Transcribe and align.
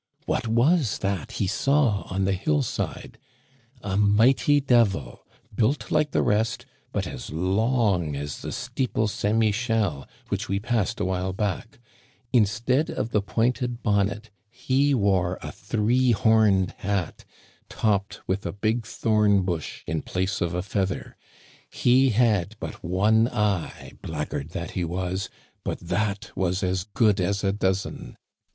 What 0.25 0.47
was 0.47 0.97
that 0.97 1.33
he 1.33 1.45
saw 1.45 2.07
on 2.09 2.25
the 2.25 2.33
hill 2.33 2.63
side? 2.63 3.19
A 3.83 3.95
mighty 3.95 4.59
devil, 4.59 5.27
built 5.55 5.91
like 5.91 6.09
the 6.09 6.23
rest, 6.23 6.65
but 6.91 7.05
as 7.05 7.29
long 7.29 8.15
as 8.15 8.41
the 8.41 8.51
steeple 8.51 9.07
St. 9.07 9.37
Michel, 9.37 9.47
Digitized 9.61 9.77
by 9.77 9.77
VjOOQIC 9.77 9.77
A 9.77 9.91
NIGHT 9.91 9.99
WITH 10.01 10.01
THE 10.01 10.07
SORCERERS. 10.07 10.17
43 10.17 10.27
which 10.29 10.49
we 10.49 10.59
passed 10.59 10.99
awhile 10.99 11.33
back. 11.33 11.79
Instead 12.33 12.89
of 12.89 13.09
the 13.11 13.21
pointed 13.21 13.83
bonnet, 13.83 14.29
he 14.49 14.93
wore 14.95 15.37
a 15.43 15.51
three 15.51 16.11
homed 16.13 16.73
hat, 16.79 17.23
topped 17.69 18.21
with 18.25 18.43
a 18.47 18.51
big 18.51 18.87
thorn 18.87 19.43
bush 19.43 19.83
in 19.85 20.01
place 20.01 20.41
of 20.41 20.55
a 20.55 20.63
feather. 20.63 21.15
He 21.69 22.09
had 22.09 22.55
but 22.59 22.83
one 22.83 23.27
eye, 23.27 23.91
blackguard 24.01 24.49
that 24.53 24.71
he 24.71 24.83
was, 24.83 25.29
but 25.63 25.79
that 25.79 26.31
was 26.35 26.63
as 26.63 26.85
good 26.85 27.19
as 27.21 27.43
a 27.43 27.51
dozen. 27.51 28.17